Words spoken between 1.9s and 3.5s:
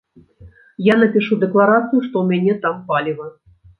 што ў мяне там паліва.